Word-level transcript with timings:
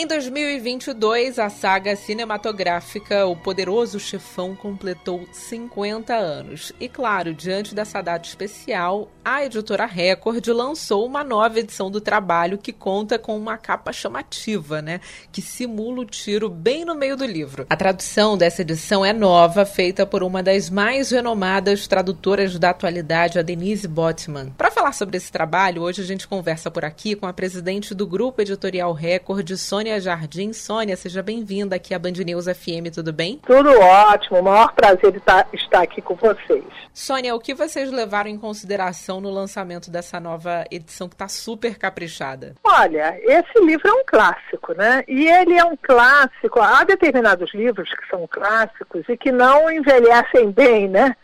Em 0.00 0.06
2022, 0.06 1.40
a 1.40 1.50
saga 1.50 1.96
cinematográfica 1.96 3.26
O 3.26 3.34
Poderoso 3.34 3.98
Chefão 3.98 4.54
completou 4.54 5.26
50 5.32 6.14
anos. 6.14 6.72
E 6.78 6.88
claro, 6.88 7.34
diante 7.34 7.74
dessa 7.74 8.00
data 8.00 8.24
especial, 8.24 9.10
a 9.24 9.44
editora 9.44 9.86
Record 9.86 10.46
lançou 10.46 11.04
uma 11.04 11.24
nova 11.24 11.58
edição 11.58 11.90
do 11.90 12.00
trabalho 12.00 12.58
que 12.58 12.72
conta 12.72 13.18
com 13.18 13.36
uma 13.36 13.58
capa 13.58 13.92
chamativa, 13.92 14.80
né? 14.80 15.00
Que 15.32 15.42
simula 15.42 16.02
o 16.02 16.06
tiro 16.06 16.48
bem 16.48 16.84
no 16.84 16.94
meio 16.94 17.16
do 17.16 17.26
livro. 17.26 17.66
A 17.68 17.74
tradução 17.74 18.38
dessa 18.38 18.62
edição 18.62 19.04
é 19.04 19.12
nova, 19.12 19.66
feita 19.66 20.06
por 20.06 20.22
uma 20.22 20.44
das 20.44 20.70
mais 20.70 21.10
renomadas 21.10 21.88
tradutoras 21.88 22.56
da 22.56 22.70
atualidade, 22.70 23.36
a 23.36 23.42
Denise 23.42 23.88
Botman. 23.88 24.50
Para 24.56 24.70
falar 24.70 24.92
sobre 24.92 25.16
esse 25.16 25.32
trabalho, 25.32 25.82
hoje 25.82 26.02
a 26.02 26.06
gente 26.06 26.28
conversa 26.28 26.70
por 26.70 26.84
aqui 26.84 27.16
com 27.16 27.26
a 27.26 27.32
presidente 27.32 27.96
do 27.96 28.06
Grupo 28.06 28.40
Editorial 28.40 28.92
Record, 28.92 29.56
Sônia 29.56 29.87
Sônia 29.88 30.00
Jardim. 30.00 30.52
Sônia, 30.52 30.96
seja 30.96 31.22
bem-vinda 31.22 31.76
aqui 31.76 31.94
à 31.94 31.98
Band 31.98 32.12
News 32.22 32.44
FM, 32.44 32.92
tudo 32.94 33.10
bem? 33.10 33.40
Tudo 33.46 33.70
ótimo, 33.80 34.40
o 34.40 34.42
maior 34.42 34.74
prazer 34.74 35.10
de 35.12 35.20
tá, 35.20 35.46
estar 35.50 35.80
aqui 35.80 36.02
com 36.02 36.14
vocês. 36.14 36.62
Sônia, 36.92 37.34
o 37.34 37.40
que 37.40 37.54
vocês 37.54 37.90
levaram 37.90 38.28
em 38.28 38.36
consideração 38.36 39.18
no 39.18 39.30
lançamento 39.30 39.90
dessa 39.90 40.20
nova 40.20 40.66
edição 40.70 41.08
que 41.08 41.14
está 41.14 41.26
super 41.26 41.78
caprichada? 41.78 42.54
Olha, 42.62 43.18
esse 43.22 43.64
livro 43.64 43.88
é 43.88 43.92
um 43.92 44.04
clássico, 44.04 44.74
né? 44.74 45.02
E 45.08 45.26
ele 45.26 45.54
é 45.54 45.64
um 45.64 45.76
clássico. 45.76 46.60
Há 46.60 46.84
determinados 46.84 47.54
livros 47.54 47.88
que 47.88 48.06
são 48.10 48.26
clássicos 48.26 49.08
e 49.08 49.16
que 49.16 49.32
não 49.32 49.70
envelhecem 49.70 50.50
bem, 50.50 50.86
né? 50.86 51.16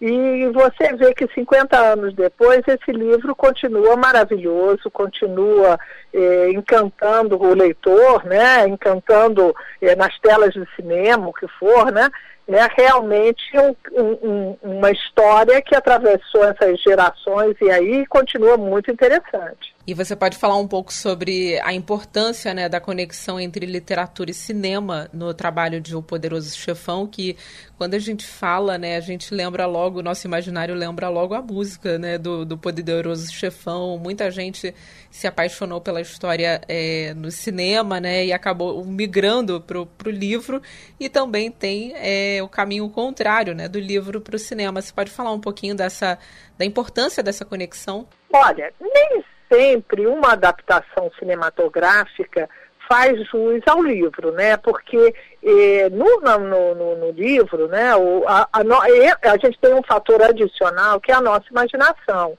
E 0.00 0.46
você 0.52 0.94
vê 0.94 1.14
que 1.14 1.26
50 1.32 1.78
anos 1.78 2.14
depois 2.14 2.60
esse 2.68 2.92
livro 2.92 3.34
continua 3.34 3.96
maravilhoso, 3.96 4.90
continua 4.90 5.78
eh, 6.12 6.50
encantando 6.50 7.40
o 7.40 7.54
leitor, 7.54 8.24
né? 8.26 8.68
encantando 8.68 9.56
eh, 9.80 9.96
nas 9.96 10.18
telas 10.18 10.52
de 10.52 10.66
cinema, 10.76 11.28
o 11.28 11.32
que 11.32 11.48
for, 11.48 11.90
né? 11.90 12.10
É 12.48 12.68
realmente 12.80 13.42
um, 13.58 14.16
um, 14.22 14.56
uma 14.62 14.90
história 14.92 15.60
que 15.60 15.74
atravessou 15.74 16.44
essas 16.44 16.80
gerações 16.80 17.56
e 17.60 17.68
aí 17.70 18.06
continua 18.06 18.56
muito 18.56 18.88
interessante. 18.88 19.75
E 19.86 19.94
você 19.94 20.16
pode 20.16 20.36
falar 20.36 20.56
um 20.56 20.66
pouco 20.66 20.92
sobre 20.92 21.60
a 21.60 21.72
importância 21.72 22.52
né, 22.52 22.68
da 22.68 22.80
conexão 22.80 23.38
entre 23.38 23.64
literatura 23.66 24.32
e 24.32 24.34
cinema 24.34 25.08
no 25.12 25.32
trabalho 25.32 25.80
de 25.80 25.94
O 25.94 26.02
Poderoso 26.02 26.56
Chefão, 26.56 27.06
que 27.06 27.36
quando 27.78 27.94
a 27.94 27.98
gente 28.00 28.26
fala, 28.26 28.76
né, 28.76 28.96
a 28.96 29.00
gente 29.00 29.32
lembra 29.32 29.64
logo, 29.64 30.00
o 30.00 30.02
nosso 30.02 30.26
imaginário 30.26 30.74
lembra 30.74 31.08
logo 31.08 31.34
a 31.34 31.40
música 31.40 32.00
né, 32.00 32.18
do, 32.18 32.44
do 32.44 32.58
Poderoso 32.58 33.32
Chefão. 33.32 33.96
Muita 33.96 34.28
gente 34.28 34.74
se 35.08 35.28
apaixonou 35.28 35.80
pela 35.80 36.00
história 36.00 36.60
é, 36.66 37.14
no 37.14 37.30
cinema 37.30 38.00
né, 38.00 38.26
e 38.26 38.32
acabou 38.32 38.84
migrando 38.84 39.60
para 39.60 39.78
o 39.78 40.10
livro. 40.10 40.60
E 40.98 41.08
também 41.08 41.48
tem 41.48 41.92
é, 41.94 42.42
o 42.42 42.48
caminho 42.48 42.90
contrário 42.90 43.54
né, 43.54 43.68
do 43.68 43.78
livro 43.78 44.20
para 44.20 44.34
o 44.34 44.38
cinema. 44.38 44.82
Você 44.82 44.92
pode 44.92 45.12
falar 45.12 45.30
um 45.30 45.40
pouquinho 45.40 45.76
dessa, 45.76 46.18
da 46.58 46.64
importância 46.64 47.22
dessa 47.22 47.44
conexão? 47.44 48.04
Olha, 48.32 48.74
nem 48.80 49.22
sempre 49.50 50.06
uma 50.06 50.32
adaptação 50.32 51.10
cinematográfica 51.18 52.48
faz 52.88 53.18
jus 53.28 53.62
ao 53.66 53.82
livro, 53.82 54.32
né? 54.32 54.56
Porque 54.56 55.14
eh, 55.42 55.88
no, 55.90 56.20
no, 56.20 56.74
no, 56.74 56.96
no, 56.96 57.10
livro, 57.10 57.68
né, 57.68 57.94
o, 57.96 58.24
a, 58.26 58.48
a, 58.52 58.60
a, 58.60 59.36
gente 59.38 59.58
tem 59.60 59.74
um 59.74 59.82
fator 59.82 60.22
adicional 60.22 61.00
que 61.00 61.10
é 61.10 61.14
a 61.14 61.20
nossa 61.20 61.46
imaginação. 61.50 62.38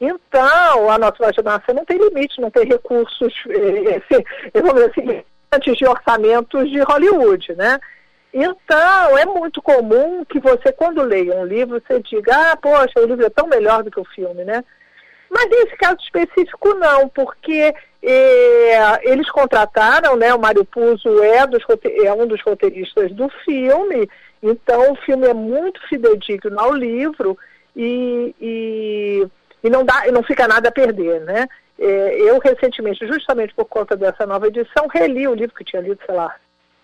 Então, 0.00 0.90
a 0.90 0.96
nossa 0.96 1.16
imaginação 1.18 1.74
não 1.74 1.84
tem 1.84 1.98
limite, 1.98 2.40
não 2.40 2.50
tem 2.50 2.64
recursos, 2.64 3.34
eh, 3.50 4.00
dizer 4.54 4.90
assim, 4.90 5.24
antes 5.52 5.76
de 5.76 5.86
orçamentos 5.86 6.70
de 6.70 6.80
Hollywood, 6.80 7.54
né? 7.56 7.80
Então, 8.32 9.18
é 9.18 9.24
muito 9.24 9.60
comum 9.62 10.24
que 10.24 10.38
você, 10.38 10.70
quando 10.70 11.02
leia 11.02 11.34
um 11.34 11.46
livro, 11.46 11.82
você 11.84 12.00
diga, 12.00 12.52
ah, 12.52 12.56
poxa, 12.56 13.00
o 13.00 13.06
livro 13.06 13.24
é 13.24 13.30
tão 13.30 13.48
melhor 13.48 13.82
do 13.82 13.90
que 13.90 13.98
o 13.98 14.04
filme, 14.04 14.44
né? 14.44 14.62
Mas 15.30 15.48
nesse 15.50 15.76
caso 15.76 15.98
específico 16.00 16.74
não, 16.74 17.08
porque 17.08 17.74
é, 18.02 19.10
eles 19.10 19.30
contrataram, 19.30 20.16
né, 20.16 20.32
o 20.32 20.38
Mário 20.38 20.64
Puzo 20.64 21.22
é, 21.22 21.46
dos, 21.46 21.62
é 22.04 22.12
um 22.12 22.26
dos 22.26 22.40
roteiristas 22.42 23.12
do 23.12 23.28
filme, 23.44 24.08
então 24.42 24.92
o 24.92 24.96
filme 24.96 25.26
é 25.26 25.34
muito 25.34 25.80
fidedigno 25.88 26.58
ao 26.58 26.72
livro 26.72 27.36
e, 27.76 28.34
e, 28.40 29.28
e 29.62 29.70
não, 29.70 29.84
dá, 29.84 30.04
não 30.12 30.22
fica 30.22 30.48
nada 30.48 30.68
a 30.68 30.72
perder, 30.72 31.20
né? 31.20 31.46
É, 31.78 32.20
eu 32.22 32.38
recentemente, 32.38 33.06
justamente 33.06 33.54
por 33.54 33.66
conta 33.66 33.96
dessa 33.96 34.26
nova 34.26 34.48
edição, 34.48 34.88
reli 34.92 35.28
o 35.28 35.34
livro 35.34 35.54
que 35.54 35.64
tinha 35.64 35.82
lido, 35.82 36.00
sei 36.04 36.14
lá, 36.14 36.34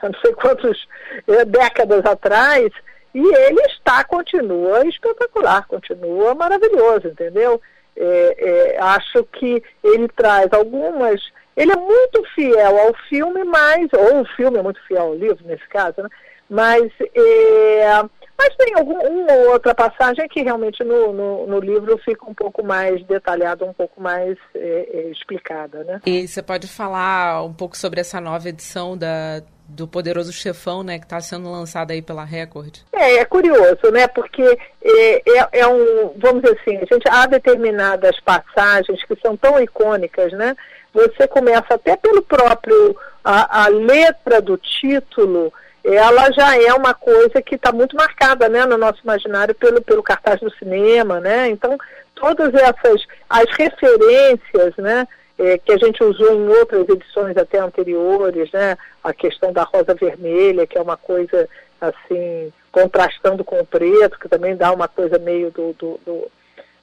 não 0.03 0.15
sei 0.21 0.32
quantas 0.34 0.87
é, 1.26 1.44
décadas 1.44 2.05
atrás, 2.05 2.71
e 3.12 3.21
ele 3.21 3.61
está, 3.62 4.05
continua 4.05 4.87
espetacular, 4.87 5.66
continua 5.66 6.34
maravilhoso, 6.34 7.09
entendeu? 7.09 7.61
É, 7.97 8.75
é, 8.77 8.78
acho 8.81 9.25
que 9.25 9.62
ele 9.82 10.09
traz 10.09 10.53
algumas. 10.53 11.21
Ele 11.56 11.72
é 11.72 11.77
muito 11.77 12.25
fiel 12.34 12.78
ao 12.78 12.94
filme, 13.09 13.44
mas. 13.44 13.88
Ou 13.93 14.22
o 14.22 14.25
filme 14.37 14.59
é 14.59 14.62
muito 14.62 14.81
fiel 14.87 15.03
ao 15.03 15.15
livro, 15.15 15.47
nesse 15.47 15.66
caso, 15.69 16.03
né? 16.03 16.09
Mas, 16.49 16.93
é, 17.15 18.03
mas 18.37 18.56
tem 18.56 18.75
algum, 18.75 18.99
uma 18.99 19.32
ou 19.32 19.53
outra 19.53 19.75
passagem 19.75 20.28
que 20.28 20.43
realmente 20.43 20.84
no, 20.84 21.12
no, 21.12 21.47
no, 21.47 21.59
livro 21.59 21.97
fica 21.99 22.28
um 22.28 22.34
pouco 22.34 22.62
mais 22.62 23.03
detalhada, 23.06 23.65
um 23.65 23.72
pouco 23.72 24.00
mais 24.00 24.37
é, 24.55 24.88
é, 24.93 25.11
explicada. 25.11 25.82
Né? 25.84 26.00
E 26.05 26.28
você 26.28 26.43
pode 26.43 26.69
falar 26.69 27.43
um 27.43 27.53
pouco 27.53 27.76
sobre 27.76 28.00
essa 28.00 28.21
nova 28.21 28.49
edição 28.49 28.97
da, 28.97 29.43
do 29.69 29.89
Poderoso 29.89 30.33
Chefão, 30.33 30.83
né, 30.83 30.99
que 30.99 31.05
está 31.05 31.21
sendo 31.21 31.51
lançado 31.51 31.91
aí 31.91 32.03
pela 32.03 32.25
Record. 32.25 32.79
É, 32.93 33.17
é 33.17 33.25
curioso, 33.25 33.91
né, 33.93 34.07
porque 34.09 34.43
é, 34.83 35.39
é, 35.39 35.49
é, 35.53 35.67
um, 35.67 36.13
vamos 36.17 36.43
dizer 36.43 36.59
assim, 36.61 36.79
gente 36.81 37.09
há 37.09 37.27
determinadas 37.27 38.19
passagens 38.21 39.03
que 39.05 39.17
são 39.21 39.37
tão 39.37 39.61
icônicas, 39.61 40.33
né, 40.33 40.55
você 40.93 41.27
começa 41.27 41.75
até 41.75 41.97
pelo 41.97 42.23
próprio, 42.23 42.97
a, 43.25 43.65
a 43.65 43.69
letra 43.69 44.41
do 44.41 44.57
título, 44.57 45.53
ela 45.83 46.31
já 46.33 46.57
é 46.57 46.73
uma 46.73 46.95
coisa 46.95 47.43
que 47.43 47.57
está 47.57 47.73
muito 47.73 47.97
marcada, 47.97 48.49
né, 48.49 48.65
no 48.65 48.79
nosso 48.79 49.01
imaginário 49.03 49.55
pelo, 49.55 49.83
pelo 49.83 50.03
cartaz 50.03 50.41
do 50.41 50.55
cinema, 50.57 51.21
né, 51.21 51.49
então 51.49 51.77
todas 52.15 52.55
essas, 52.55 53.03
as 53.29 53.51
referências, 53.57 54.77
né, 54.77 55.09
é, 55.39 55.59
que 55.59 55.72
a 55.72 55.78
gente 55.78 56.03
usou 56.03 56.33
em 56.33 56.49
outras 56.49 56.89
edições 56.89 57.37
até 57.37 57.59
anteriores, 57.59 58.50
né? 58.53 58.77
A 59.03 59.12
questão 59.12 59.53
da 59.53 59.62
rosa 59.62 59.95
vermelha, 59.95 60.67
que 60.67 60.78
é 60.78 60.83
uma 60.83 60.97
coisa 60.97 61.49
assim, 61.81 62.53
contrastando 62.71 63.44
com 63.44 63.61
o 63.61 63.67
preto, 63.67 64.19
que 64.19 64.28
também 64.28 64.56
dá 64.56 64.73
uma 64.73 64.89
coisa 64.89 65.19
meio 65.19 65.50
do. 65.50 65.73
do, 65.75 66.00
do 66.05 66.31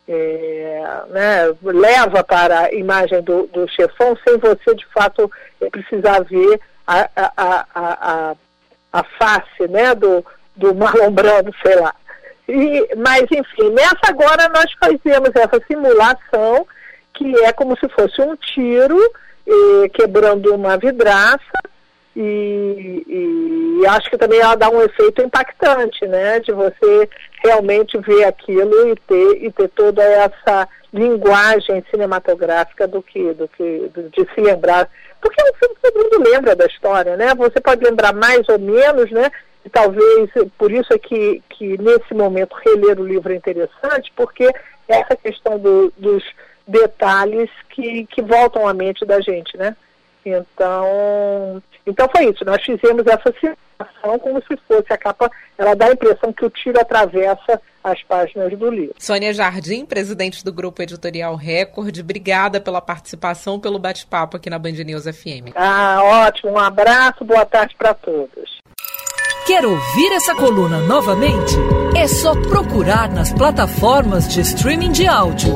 é, 0.08 0.84
né, 1.10 1.56
leva 1.64 2.24
para 2.24 2.66
a 2.66 2.74
imagem 2.74 3.22
do, 3.22 3.48
do 3.48 3.68
chefão 3.70 4.18
sem 4.28 4.38
você 4.40 4.76
de 4.76 4.86
fato 4.88 5.32
precisar 5.72 6.24
ver 6.24 6.60
a, 6.86 7.10
a, 7.16 7.32
a, 7.38 7.68
a, 7.72 8.36
a 8.92 9.04
face 9.04 9.68
né, 9.70 9.96
do, 9.96 10.26
do 10.56 10.76
Marlon 10.76 11.14
sei 11.64 11.76
lá. 11.80 11.96
E, 12.50 12.96
mas, 12.98 13.24
enfim, 13.32 13.70
nessa 13.70 14.10
agora 14.10 14.50
nós 14.50 14.74
fazemos 14.74 15.30
essa 15.36 15.62
simulação 15.66 16.68
que 17.22 17.44
é 17.44 17.54
como 17.54 17.78
se 17.78 17.88
fosse 17.90 18.20
um 18.22 18.36
tiro 18.36 19.00
eh, 19.48 19.90
quebrando 19.90 20.56
uma 20.56 20.76
vidraça 20.78 21.62
e, 22.16 23.06
e, 23.08 23.88
acho 23.88 24.10
que 24.10 24.18
também 24.18 24.40
ela 24.40 24.56
dá 24.56 24.70
um 24.70 24.82
efeito 24.82 25.22
impactante, 25.22 26.06
né? 26.08 26.40
De 26.40 26.52
você 26.52 27.10
realmente 27.42 27.98
ver 28.00 28.26
aquilo 28.26 28.90
e 28.90 28.96
ter, 29.08 29.44
e 29.46 29.52
ter 29.52 29.70
toda 29.70 30.04
essa 30.04 30.68
linguagem 30.94 31.82
cinematográfica 31.90 32.86
do 32.86 33.02
que, 33.02 33.34
do 33.34 33.48
que 33.48 33.90
de 33.94 34.34
se 34.34 34.42
lembrar. 34.42 34.90
Porque 35.22 35.42
é 35.42 35.52
um 35.52 35.54
filme 35.54 35.76
todo 35.82 36.04
mundo 36.04 36.30
lembra 36.30 36.54
da 36.54 36.66
história, 36.66 37.16
né? 37.16 37.34
Você 37.36 37.62
pode 37.62 37.84
lembrar 37.84 38.14
mais 38.14 38.48
ou 38.50 38.60
menos, 38.60 39.10
né? 39.10 39.32
E 39.64 39.70
talvez 39.70 40.30
por 40.58 40.70
isso 40.70 40.94
é 40.94 40.98
que, 40.98 41.42
que 41.50 41.78
nesse 41.78 42.14
momento 42.14 42.58
reler 42.66 43.00
o 43.00 43.08
livro 43.08 43.32
é 43.32 43.38
interessante, 43.38 44.12
porque 44.18 44.52
essa 44.88 45.16
questão 45.16 45.58
do, 45.58 45.94
dos 45.98 46.24
detalhes 46.68 47.50
que, 47.70 48.06
que 48.08 48.22
voltam 48.22 48.68
à 48.68 48.74
mente 48.74 49.06
da 49.06 49.20
gente, 49.20 49.58
né? 49.58 49.76
Então, 50.26 51.62
então 51.86 52.08
foi 52.16 52.26
isso. 52.30 52.46
Nós 52.46 52.64
fizemos 52.64 53.06
essa 53.08 53.34
situação 53.34 54.20
como 54.20 54.42
se 54.42 54.58
fosse 54.68 54.92
a 54.92 54.98
capa. 54.98 55.30
Ela 55.58 55.76
dá 55.76 55.88
a 55.88 55.94
impressão 55.94 56.32
que 56.32 56.46
o 56.46 56.50
tiro 56.50 56.80
atravessa 56.80 57.60
as 57.84 58.02
páginas 58.04 58.56
do 58.58 58.70
livro. 58.70 58.96
Sônia 59.00 59.34
Jardim, 59.34 59.86
presidente 59.86 60.46
do 60.46 60.54
Grupo 60.54 60.82
Editorial 60.84 61.36
Record, 61.36 61.98
obrigada 62.00 62.62
pela 62.62 62.80
participação, 62.80 63.60
pelo 63.60 63.80
bate-papo 63.80 64.38
aqui 64.38 64.50
na 64.50 64.60
Band 64.60 64.84
News 64.86 65.06
FM. 65.06 65.56
Ah, 65.56 66.00
ótimo. 66.28 66.52
Um 66.52 66.60
abraço, 66.60 67.26
boa 67.26 67.46
tarde 67.46 67.76
para 67.76 67.94
todos. 67.94 68.62
Quer 69.48 69.66
ouvir 69.66 70.14
essa 70.14 70.36
coluna 70.36 70.80
novamente? 70.82 71.56
É 71.98 72.08
só 72.08 72.34
procurar 72.34 73.10
nas 73.10 73.34
plataformas 73.34 74.28
de 74.28 74.42
streaming 74.42 74.92
de 74.92 75.08
áudio. 75.08 75.56